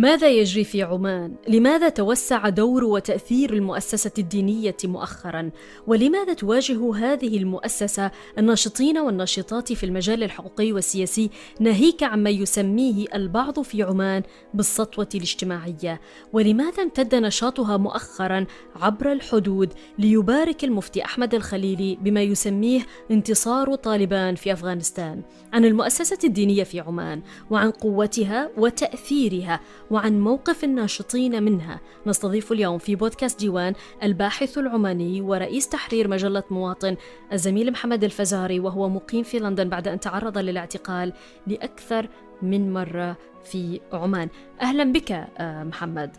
[0.00, 5.50] ماذا يجري في عمان؟ لماذا توسع دور وتأثير المؤسسة الدينية مؤخرا؟
[5.86, 13.82] ولماذا تواجه هذه المؤسسة الناشطين والناشطات في المجال الحقوقي والسياسي ناهيك عما يسميه البعض في
[13.82, 14.22] عمان
[14.54, 16.00] بالسطوة الاجتماعية؟
[16.32, 18.46] ولماذا امتد نشاطها مؤخرا
[18.76, 25.22] عبر الحدود ليبارك المفتي أحمد الخليلي بما يسميه انتصار طالبان في أفغانستان؟
[25.52, 29.60] عن المؤسسة الدينية في عمان وعن قوتها وتأثيرها
[29.90, 31.80] وعن موقف الناشطين منها.
[32.06, 36.96] نستضيف اليوم في بودكاست ديوان الباحث العماني ورئيس تحرير مجلة مواطن
[37.32, 41.12] الزميل محمد الفزاري وهو مقيم في لندن بعد أن تعرض للاعتقال
[41.46, 42.08] لأكثر
[42.42, 44.28] من مرة في عمان.
[44.60, 46.16] أهلا بك آه، محمد.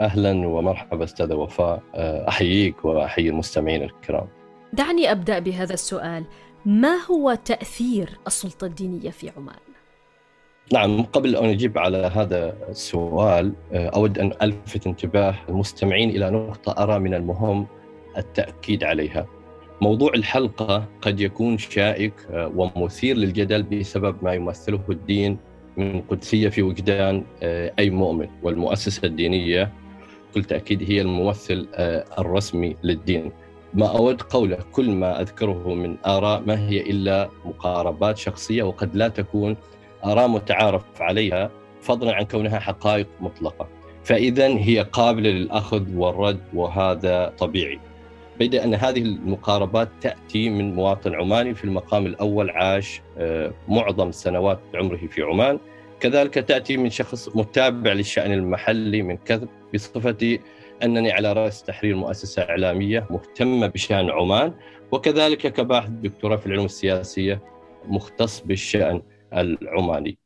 [0.00, 1.82] أهلا ومرحبا أستاذة وفاء.
[1.94, 4.26] آه، أحييك وأحيي المستمعين الكرام.
[4.72, 6.24] دعني أبدأ بهذا السؤال.
[6.66, 9.69] ما هو تأثير السلطة الدينية في عمان؟
[10.72, 16.82] نعم قبل أن أجيب على هذا السؤال آه، أود أن ألفت انتباه المستمعين إلى نقطة
[16.82, 17.66] أرى من المهم
[18.18, 19.26] التأكيد عليها.
[19.80, 25.38] موضوع الحلقة قد يكون شائك آه، ومثير للجدل بسبب ما يمثله الدين
[25.76, 29.72] من قدسية في وجدان آه، أي مؤمن والمؤسسة الدينية
[30.30, 31.68] بكل تأكيد هي الممثل
[32.18, 33.32] الرسمي للدين.
[33.74, 39.08] ما أود قوله كل ما أذكره من آراء ما هي إلا مقاربات شخصية وقد لا
[39.08, 39.56] تكون
[40.04, 43.68] آراء متعارف عليها فضلا عن كونها حقائق مطلقة.
[44.04, 47.80] فإذا هي قابلة للأخذ والرد وهذا طبيعي.
[48.38, 54.60] بيد أن هذه المقاربات تأتي من مواطن عماني في المقام الأول عاش آه، معظم سنوات
[54.74, 55.58] عمره في عمان.
[56.00, 60.40] كذلك تأتي من شخص متابع للشأن المحلي من كذب بصفتي
[60.82, 64.52] أنني على رأس تحرير مؤسسة إعلامية مهتمة بشأن عمان.
[64.92, 67.42] وكذلك كباحث دكتوراه في العلوم السياسية
[67.84, 69.02] مختص بالشأن.
[69.34, 70.18] العماني.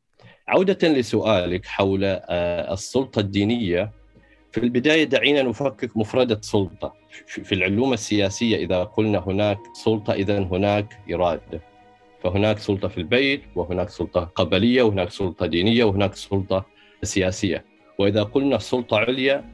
[0.47, 3.91] عودة لسؤالك حول آه، السلطة الدينية.
[4.51, 6.93] في البداية دعينا نفكك مفردة سلطة.
[7.25, 11.61] في العلوم السياسية إذا قلنا هناك سلطة إذا هناك إرادة.
[12.23, 16.65] فهناك سلطة في البيت وهناك سلطة قبلية وهناك سلطة دينية وهناك سلطة
[17.03, 17.65] سياسية.
[17.99, 19.45] وإذا قلنا سلطة عليا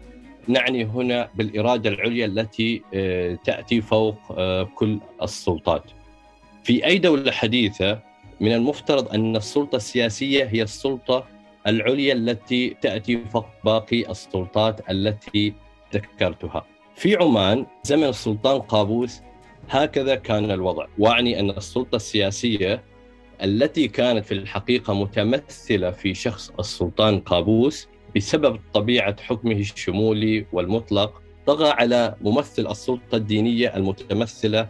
[0.47, 5.83] نعني هنا بالإرادة العليا التي آه، تأتي فوق آه، كل السلطات.
[6.63, 8.10] في أي دولة حديثة
[8.41, 11.27] من المفترض أن السلطة السياسية هي السلطة
[11.67, 15.53] العليا التي تأتي فوق باقي السلطات التي
[15.93, 16.65] ذكرتها.
[16.95, 19.21] في عمان زمن السلطان قابوس
[19.69, 20.85] هكذا كان الوضع.
[20.99, 22.83] وأعني أن السلطة السياسية
[23.43, 31.69] التي كانت في الحقيقة متمثلة في شخص السلطان قابوس بسبب طبيعة حكمه الشمولي والمطلق طغى
[31.69, 34.67] على ممثل السلطة الدينية المتمثلة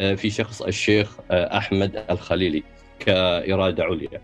[0.00, 2.62] آه، في شخص الشيخ آه، أحمد الخليلي.
[3.00, 4.22] كإرادة عليا.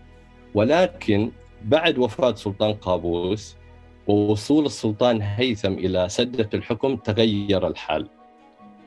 [0.53, 1.31] ولكن
[1.63, 3.55] بعد وفاة سلطان قابوس
[4.07, 8.07] ووصول السلطان هيثم إلى سدة الحكم تغير الحال.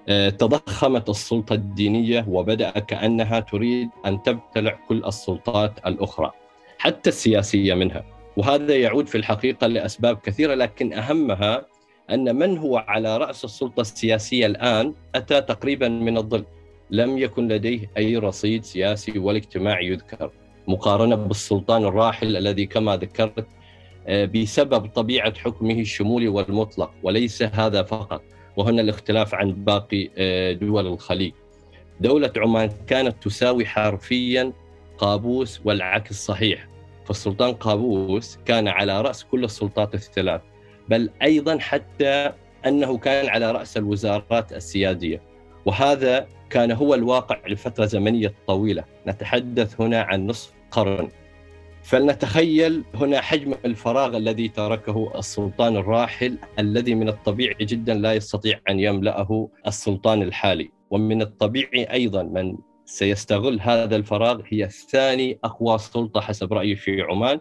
[0.09, 6.31] آه، تضخمت السلطة الدينية وبدأ كأنها تريد أن تبتلع كل السلطات الأخرى
[6.79, 8.05] حتى السياسية منها.
[8.37, 11.67] وهذا يعود في الحقيقة لأسباب كثيرة لكن أهمها
[12.11, 16.45] أن من هو على رأس السلطة السياسية الآن أتى تقريبا من الظل.
[16.91, 20.31] لم يكن لديه أي رصيد سياسي ولا اجتماعي يذكر
[20.69, 23.47] مقارنة بالسلطان الراحل الذي كما ذكرت
[24.07, 28.23] آه، بسبب طبيعة حكمه الشمولي والمطلق وليس هذا فقط
[28.57, 31.33] وهنا الاختلاف عن باقي آه، دول الخليج.
[32.01, 34.53] دولة عمان كانت تساوي حرفيا
[34.99, 36.69] قابوس والعكس صحيح
[37.07, 40.41] فالسلطان قابوس كان على رأس كل السلطات الثلاث
[40.89, 42.33] بل أيضا حتى
[42.67, 45.23] أنه كان على رأس الوزارات السيادية.
[45.65, 48.85] وهذا كان هو الواقع لفترة زمنية طويلة.
[49.07, 51.09] نتحدث هنا عن نصف قرن.
[51.83, 58.81] فلنتخيل هنا حجم الفراغ الذي تركه السلطان الراحل الذي من الطبيعي جدا لا يستطيع أن
[58.81, 60.71] يملأه السلطان الحالي.
[60.91, 67.41] ومن الطبيعي أيضا من سيستغل هذا الفراغ هي ثاني أقوى سلطة حسب رأيي في عمان.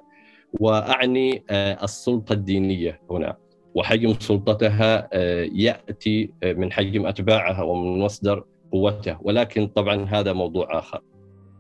[0.60, 3.38] وأعني آه، السلطة الدينية هنا.
[3.76, 10.80] وحجم سلطتها آه، يأتي آه، من حجم أتباعها ومن مصدر قوته ولكن طبعا هذا موضوع
[10.80, 11.02] آخر.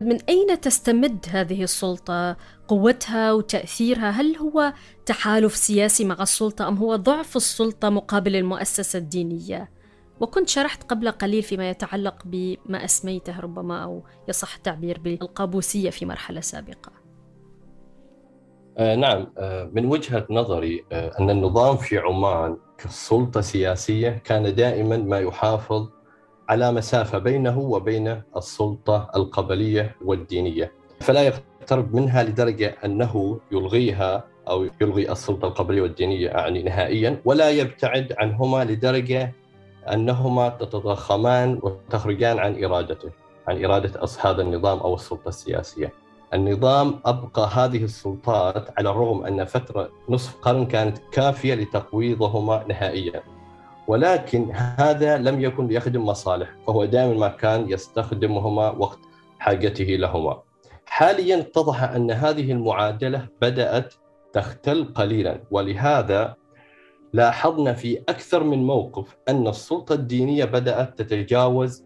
[0.01, 4.73] من أين تستمد هذه السلطة؟ قوتها وتأثيرها هل هو
[5.05, 9.69] تحالف سياسي مع السلطة أم هو ضعف السلطة مقابل المؤسسة الدينية؟
[10.19, 16.41] وكنت شرحت قبل قليل فيما يتعلق بما أسميته ربما أو يصح التعبير بالقابوسية في مرحلة
[16.41, 16.91] سابقة.
[18.77, 19.27] آه نعم.
[19.37, 25.89] آه من وجهة نظري آه أن النظام في عمان كسلطة سياسية كان دائما ما يحافظ
[26.49, 35.11] على مسافة بينه وبين السلطة القبلية والدينية فلا يقترب منها لدرجة أنه يلغيها أو يلغي
[35.11, 39.33] السلطة القبلية والدينية يعني نهائيا ولا يبتعد عنهما لدرجة
[39.93, 43.09] أنهما تتضخمان وتخرجان عن إرادته
[43.47, 45.93] عن إرادة هذا النظام أو السلطة السياسية.
[46.33, 53.23] النظام أبقى هذه السلطات على الرغم أن فترة نصف قرن كانت كافية لتقويضهما نهائيا.
[53.89, 58.99] ولكن هذا لم يكن ليخدم مصالح فهو دائما ما كان يستخدمهما وقت
[59.39, 60.41] حاجته لهما.
[60.85, 63.93] حاليا اتضح أن هذه المعادلة بدأت
[64.33, 66.35] تختل قليلا ولهذا
[67.13, 71.85] لاحظنا في أكثر من موقف أن السلطة الدينية بدأت تتجاوز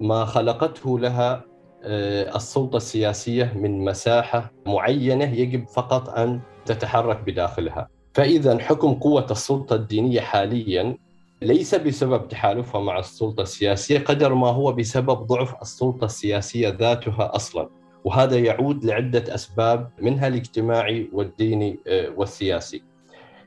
[0.00, 1.44] ما خلقته لها
[1.84, 7.88] آه، السلطة السياسية من مساحة معينة يجب فقط أن تتحرك بداخلها.
[8.14, 10.96] فاذا حكم قوة السلطة الدينية حاليا
[11.42, 17.68] ليس بسبب تحالفها مع السلطة السياسية قدر ما هو بسبب ضعف السلطة السياسية ذاتها أصلا.
[18.04, 22.82] وهذا يعود لعدة أسباب منها الاجتماعي والديني آه، والسياسي.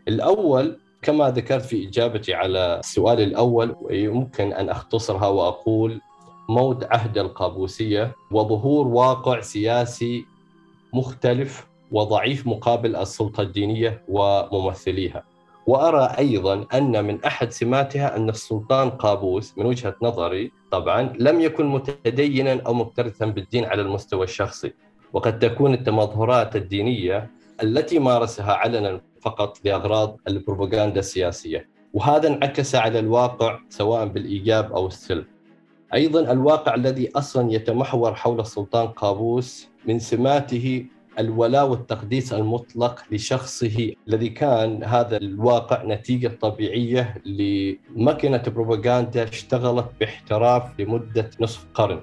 [0.07, 6.01] الأول كما ذكرت في إجابتي على السؤال الأول يمكن أن أختصرها وأقول
[6.49, 10.25] موت عهد القابوسية وظهور واقع سياسي
[10.93, 15.34] مختلف وضعيف مقابل السلطة الدينية وممثليها.
[15.67, 21.65] وأرى أيضا أن من أحد سماتها أن السلطان قابوس من وجهة نظري طبعا لم يكن
[21.65, 24.73] متدينا أو مكترثا بالدين على المستوى الشخصي
[25.13, 27.31] وقد تكون التمظهرات الدينية
[27.63, 35.25] التي مارسها علنا فقط لأغراض البروباغندا السياسية وهذا انعكس على الواقع سواء بالإيجاب أو السلب.
[35.93, 40.85] أيضا الواقع الذي أصلا يتمحور حول السلطان قابوس من سماته
[41.19, 51.29] الولاء والتقديس المطلق لشخصه الذي كان هذا الواقع نتيجة طبيعية لماكينة بروباغندا اشتغلت باحتراف لمدة
[51.39, 51.99] نصف قرن.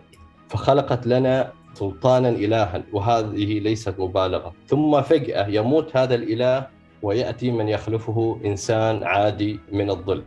[0.48, 4.52] فخلقت لنا سلطانا إلها وهذه ليست مبالغة.
[4.66, 6.66] ثم فجأة يموت هذا الإله
[7.02, 10.24] ويأتي من يخلفه إنسان عادي من الظل.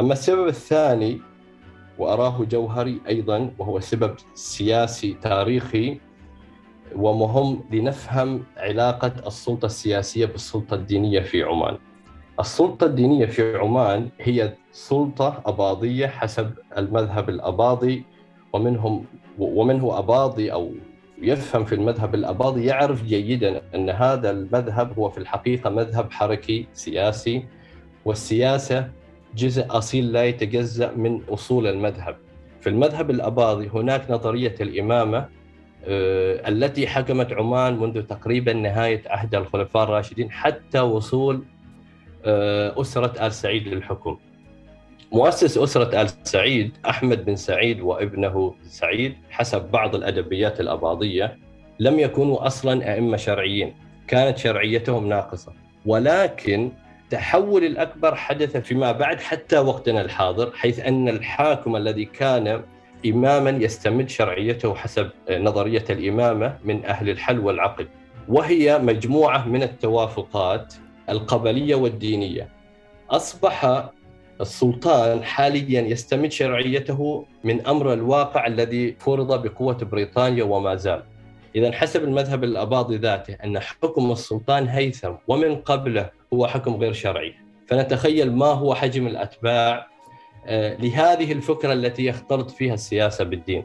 [0.00, 1.20] أما السبب الثاني
[1.98, 6.00] وأراه جوهري أيضا وهو سبب سياسي تاريخي
[6.94, 11.76] ومهم لنفهم علاقة السلطة السياسية بالسلطة الدينية في عمان.
[12.40, 18.04] السلطة الدينية في عمان هي سلطة أباضية حسب المذهب الأباضي
[18.52, 19.04] ومنهم
[19.38, 20.72] ومنه أباضي أو
[21.22, 27.44] يفهم في المذهب الأباضي يعرف جيدا أن هذا المذهب هو في الحقيقة مذهب حركي سياسي
[28.04, 28.90] والسياسة
[29.36, 32.16] جزء أصيل لا يتجزأ من أصول المذهب.
[32.60, 35.28] في المذهب الأباضي هناك نظرية الإمامة
[35.88, 41.44] التي حكمت عمان منذ تقريبا نهاية عهد الخلفاء الراشدين حتى وصول
[42.24, 44.18] آه، أسرة آل سعيد للحكم.
[45.12, 51.38] مؤسس أسرة آل سعيد أحمد بن سعيد وابنه سعيد حسب بعض الأدبيات الأباضية
[51.80, 53.74] لم يكونوا أصلا أئمة شرعيين.
[54.08, 55.52] كانت شرعيتهم ناقصة.
[55.86, 56.72] ولكن
[57.04, 62.62] التحول الأكبر حدث فيما بعد حتى وقتنا الحاضر حيث أن الحاكم الذي كان
[63.10, 67.88] إماما يستمد شرعيته حسب نظرية الإمامة من أهل الحل والعقد
[68.28, 70.74] وهي مجموعة من التوافقات
[71.10, 72.48] القبلية والدينية.
[73.10, 73.88] أصبح
[74.40, 81.02] السلطان حاليا يستمد شرعيته من أمر الواقع الذي فرض بقوة بريطانيا وما زال.
[81.56, 87.34] إذا حسب المذهب الأباضي ذاته أن حكم السلطان هيثم ومن قبله هو حكم غير شرعي.
[87.66, 89.86] فنتخيل ما هو حجم الأتباع
[90.78, 93.64] لهذه الفكرة التي يختلط فيها السياسة بالدين.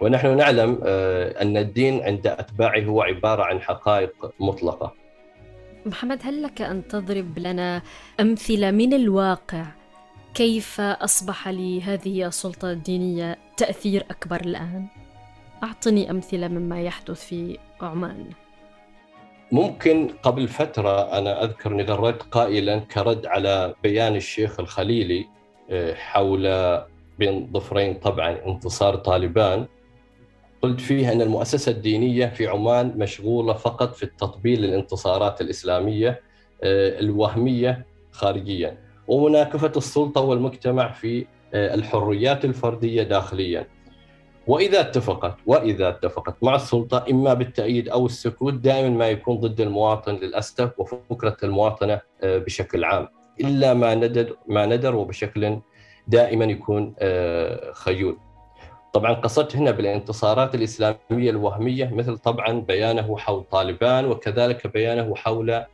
[0.00, 4.94] ونحن نعلم آه، أن الدين عند أتباعه هو عبارة عن حقائق مطلقة.
[5.86, 7.82] محمد هل لك أن تضرب لنا
[8.20, 9.64] أمثلة من الواقع
[10.34, 14.86] كيف أصبح لهذه السلطة الدينية تأثير أكبر الآن؟
[15.62, 18.30] أعطني أمثلة مما يحدث في عمان.
[19.52, 25.26] ممكن قبل فترة أنا أذكر أني غردت قائلا كرد على بيان الشيخ الخليلي
[25.94, 26.42] حول
[27.18, 29.66] بين ظفرين طبعا انتصار طالبان
[30.62, 36.20] قلت فيها أن المؤسسة الدينية في عمان مشغولة فقط في التطبيل للانتصارات الإسلامية
[36.62, 43.66] آه، الوهمية خارجيا ومناكفة السلطة والمجتمع في آه، الحريات الفردية داخليا.
[44.46, 50.14] وإذا اتفقت وإذا اتفقت مع السلطة إما بالتأييد أو السكوت دائما ما يكون ضد المواطن
[50.14, 53.08] للأسف وفكرة المواطنة آه، بشكل عام.
[53.40, 55.58] إلا ما ندر ما ندر وبشكل
[56.08, 58.16] دائما يكون آه، خيول.
[58.92, 65.64] طبعا قصدت هنا بالانتصارات الإسلامية الوهمية مثل طبعا بيانه حول طالبان وكذلك بيانه حول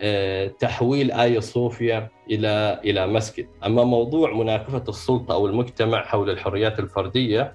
[0.00, 6.78] آه، تحويل آية صوفيا إلى إلى مسجد، أما موضوع مناكفة السلطة أو المجتمع حول الحريات
[6.78, 7.54] الفردية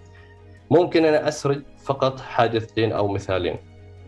[0.72, 3.57] ممكن أنا أسرد فقط حادثتين أو مثالين.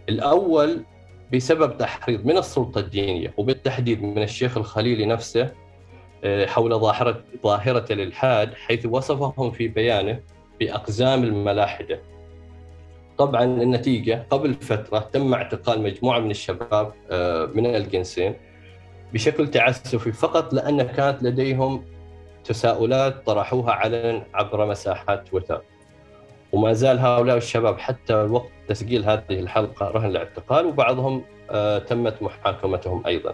[0.09, 0.85] الأول
[1.33, 5.51] بسبب تحريض من السلطة الدينية وبالتحديد من الشيخ الخليلي نفسه
[6.23, 10.19] آه، حول ظاهره ظاهرة الإلحاد حيث وصفهم في بيانه
[10.59, 12.01] بأقزام الملاحدة.
[13.17, 18.35] طبعا النتيجة قبل فترة تم اعتقال مجموعة من الشباب آه، من الجنسين
[19.13, 21.85] بشكل تعسفي فقط لأن كانت لديهم
[22.43, 25.61] تساؤلات طرحوها علنا عبر مساحات تويتر.
[26.55, 33.03] وما زال هؤلاء الشباب حتى وقت تسجيل هذه الحلقة رهن الاعتقال وبعضهم آه، تمت محاكمتهم
[33.07, 33.33] أيضا.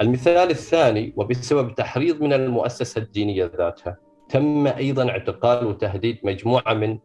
[0.00, 3.96] المثال الثاني وبسبب تحريض من المؤسسة الدينية ذاتها
[4.28, 6.98] تم أيضا اعتقال وتهديد مجموعة من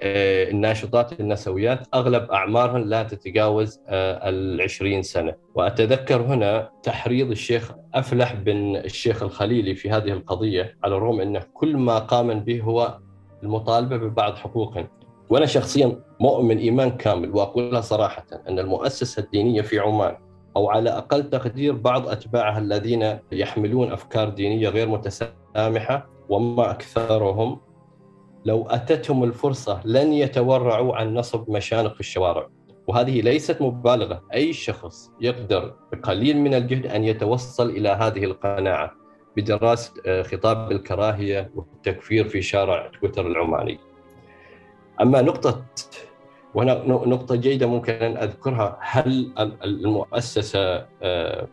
[0.00, 8.34] آه، الناشطات النسويات أغلب أعمارهن لا تتجاوز آه، العشرين سنة وأتذكر هنا تحريض الشيخ أفلح
[8.34, 12.98] بن الشيخ الخليلي في هذه القضية على الرغم انه كل ما قام به هو
[13.44, 14.88] المطالبة ببعض حقوقهم
[15.30, 20.16] وأنا شخصيا مؤمن إيمان كامل وأقولها صراحة أن المؤسسة الدينية في عمان
[20.56, 27.60] أو على أقل تقدير بعض أتباعها الذين يحملون أفكار دينية غير متسامحة وما أكثرهم
[28.44, 32.48] لو أتتهم الفرصة لن يتورعوا عن نصب مشانق الشوارع.
[32.86, 34.22] وهذه ليست مبالغة.
[34.34, 39.03] أي شخص يقدر بقليل من الجهد أن يتوصل إلى هذه القناعة.
[39.36, 43.78] بدراسة آه، خطاب الكراهية والتكفير في شارع تويتر العماني.
[45.00, 45.64] أما نقطة
[46.54, 49.30] وهنا نقطة جيدة ممكن أن أذكرها هل
[49.64, 51.48] المؤسسة آه،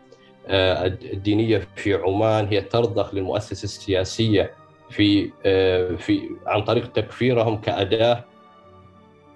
[0.48, 4.54] آه، الدينية في عمان هي ترضخ للمؤسسة السياسية
[4.90, 5.32] في
[5.98, 8.24] في عن طريق تكفيرهم كأداة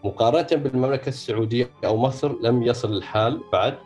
[0.03, 3.77] مقارنة بالمملكة السعودية أو مصر لم يصل الحال بعد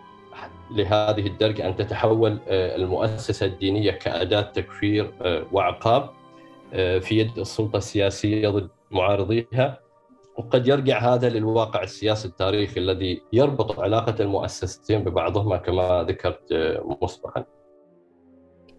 [0.71, 5.11] لهذه الدرجة أن تتحول المؤسسة الدينية كأداة تكفير
[5.51, 6.09] وعقاب
[6.71, 9.79] في يد السلطة السياسية ضد معارضيها.
[10.39, 17.45] وقد يرجع هذا للواقع السياسي التاريخي الذي يربط علاقة المؤسستين ببعضهما كما ذكرت آه، مسبقا.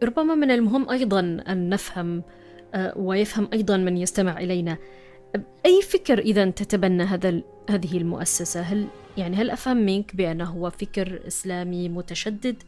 [0.02, 2.22] ربما من المهم أيضا أن نفهم
[2.74, 4.78] آه، ويفهم أيضا من يستمع إلينا.
[5.66, 11.20] أي فكر إذا تتبنى هذا هذه المؤسسة؟ هل يعني هل أفهم منك بأنه هو فكر
[11.26, 12.62] إسلامي متشدد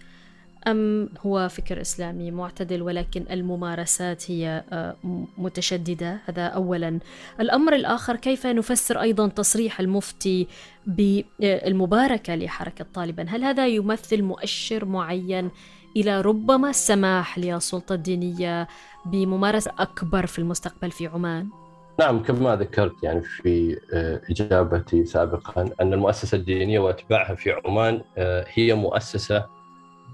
[0.66, 4.96] أم هو فكر إسلامي معتدل ولكن الممارسات هي آه،
[5.38, 6.98] متشددة؟ هذا أولا.
[7.40, 10.46] الأمر الآخر كيف نفسر أيضا تصريح المفتي
[10.86, 15.50] بالمباركة لحركة طالبان هل هذا يمثل مؤشر معين
[15.96, 18.68] إلى ربما السماح للسلطة الدينية
[19.06, 21.61] بممارسة أكبر في المستقبل في عمان؟
[22.00, 28.44] نعم كما ذكرت يعني في آه، إجابتي سابقا أن المؤسسة الدينية وأتباعها في عمان آه،
[28.48, 29.46] هي مؤسسة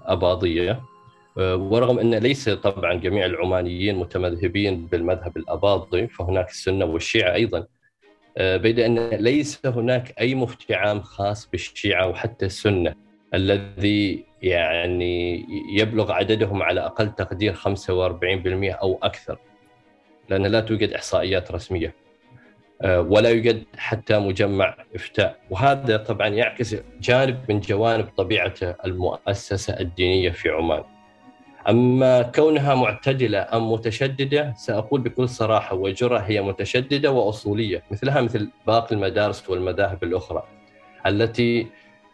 [0.05, 0.81] أباضية
[1.37, 7.65] آه، ورغم أن ليس طبعا جميع العمانيين متمذهبين بالمذهب الأباضي فهناك السنة والشيعة أيضا
[8.39, 12.95] بيد أن ليس هناك أي مفتي عام خاص بالشيعة وحتى السنة
[13.33, 19.37] الذي يعني يبلغ عددهم على أقل تقدير 45% أو أكثر.
[20.29, 21.95] لأن لا توجد إحصائيات رسمية
[22.81, 28.53] آه، ولا يوجد حتى مجمع إفتاء وهذا طبعا يعكس جانب من جوانب طبيعة
[28.85, 30.83] المؤسسة الدينية في عمان.
[31.69, 38.95] أما كونها معتدلة أم متشددة سأقول بكل صراحة وجرأة هي متشددة وأصولية مثلها مثل باقي
[38.95, 40.43] المدارس والمذاهب الأخرى
[41.05, 41.67] التي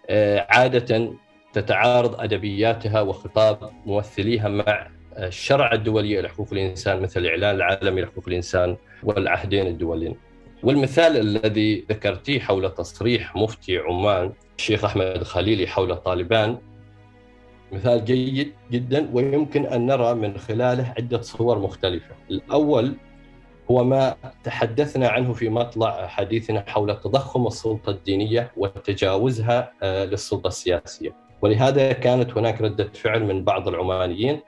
[0.10, 1.14] آه، عادة
[1.54, 9.68] تتعارض أدبياتها وخطاب ممثليها مع الشرع الدولي لحقوق الإنسان مثل الإعلان العالمي لحقوق الإنسان والعهدين
[9.68, 10.16] الدولين.
[10.64, 16.58] والمثال الذي ذكرتيه حول تصريح مفتي عمان الشيخ أحمد خليلي حول طالبان
[17.72, 22.16] مثال جيد جدا ويمكن أن نرى من خلاله عدة صور مختلفة.
[22.32, 22.96] الأول
[23.72, 31.16] هو ما تحدثنا عنه في مطلع حديثنا حول تضخم السلطة الدينية وتجاوزها آه، للسلطة السياسية.
[31.42, 34.40] ولهذا كانت هناك ردة فعل من بعض العمانيين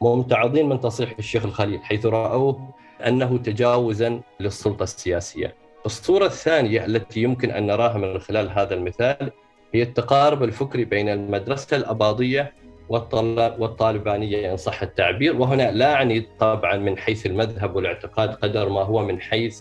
[0.00, 2.74] ممتعضين من تصريح الشيخ الخليل حيث راوه
[3.06, 5.54] أنه تجاوزا للسلطة السياسية.
[5.86, 9.30] الصورة الثانية التي يمكن أن نراها من خلال هذا المثال
[9.74, 12.52] هي التقارب الفكري بين المدرسة الأباضية
[12.88, 19.04] والطالبانية إن صح التعبير وهنا لا أعني طبعا من حيث المذهب والاعتقاد قدر ما هو
[19.04, 19.60] من حيث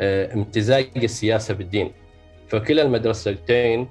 [0.00, 1.92] آه، امتزاج السياسة بالدين
[2.48, 3.88] فكلا المدرستين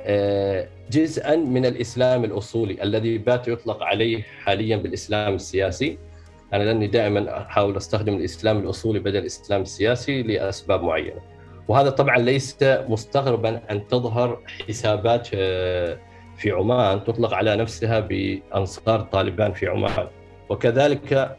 [0.00, 5.98] آه، جزءا من الإسلام الأصولي الذي بات يطلق عليه حاليا بالإسلام السياسي
[6.52, 11.20] أنا لاني دائما أحاول أستخدم الإسلام الأصولي بدل الإسلام السياسي لأسباب معينة.
[11.68, 15.98] وهذا طبعا ليس مستغربا أن تظهر حسابات آه،
[16.36, 20.08] في عمان تطلق على نفسها بأنصار طالبان في عمان
[20.48, 21.36] وكذلك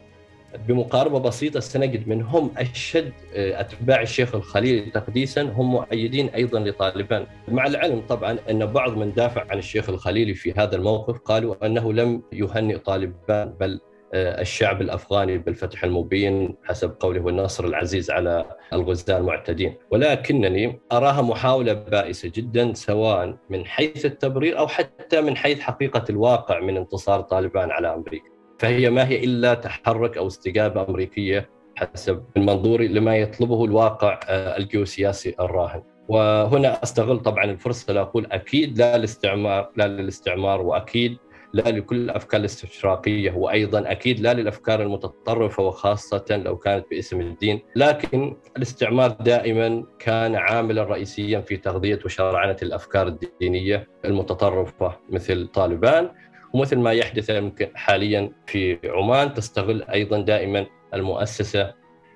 [0.68, 7.26] بمقاربة بسيطة سنجد من هم أشد آه، أتباع الشيخ الخليل تقديسا هم مؤيدين أيضا لطالبان،
[7.48, 11.92] مع العلم طبعا أن بعض من دافع عن الشيخ الخليلي في هذا الموقف قالوا أنه
[11.92, 13.80] لم يهنئ طالبان بل
[14.14, 21.72] آه، الشعب الأفغاني بالفتح المبين حسب قوله والنصر العزيز على الغزاة المعتدين، ولكنني أراها محاولة
[21.72, 27.70] بائسة جدا سواء من حيث التبرير أو حتى من حيث حقيقة الواقع من انتصار طالبان
[27.70, 28.35] على أمريكا.
[28.58, 34.56] فهي ما هي إلا تحرك أو استجابة أمريكية حسب من منظوري لما يطلبه الواقع آه،
[34.56, 35.82] الجيوسياسي الراهن.
[36.08, 41.16] وهنا أستغل طبعا الفرصة لأقول أكيد لا للاستعمار لا للاستعمار وأكيد
[41.52, 48.36] لا لكل الأفكار الاستشراقية وأيضا أكيد لا للأفكار المتطرفة وخاصة لو كانت باسم الدين، لكن
[48.56, 56.10] الاستعمار دائما كان عاملا رئيسيا في تغذية وشرعنة الأفكار الدينية المتطرفة مثل طالبان
[56.56, 61.74] ومثل ما يحدث يمكن حاليا في عمان تستغل أيضا دائما المؤسسة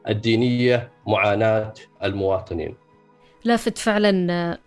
[0.08, 2.74] الدينية معاناة المواطنين.
[3.44, 4.12] لافت فعلا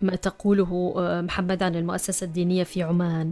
[0.00, 3.30] ما تقوله محمد عن المؤسسة الدينية في عمان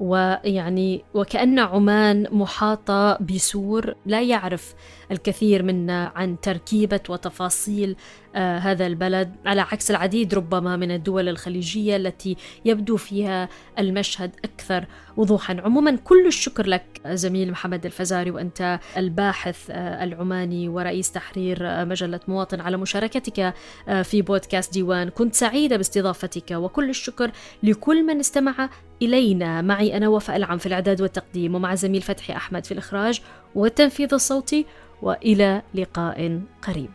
[0.00, 4.74] ويعني وكأن عمان محاطة بسور لا يعرف
[5.10, 7.96] الكثير منا عن تركيبة وتفاصيل
[8.29, 14.86] آه هذا البلد على عكس العديد ربما من الدول الخليجية التي يبدو فيها المشهد أكثر
[15.16, 15.60] وضوحا.
[15.60, 22.20] عموما كل الشكر لك زميل محمد الفزاري وأنت الباحث آه العماني ورئيس تحرير آه مجلة
[22.28, 23.54] مواطن على مشاركتك
[23.88, 25.08] آه في بودكاست ديوان.
[25.10, 27.30] كنت سعيدة باستضافتك وكل الشكر
[27.62, 28.70] لكل من استمع
[29.02, 29.62] إلينا.
[29.62, 33.20] معي أنا وفاء العم في الإعداد والتقديم ومع زميل فتحي أحمد في الإخراج
[33.54, 34.66] والتنفيذ الصوتي
[35.02, 36.90] وإلى لقاء قريب.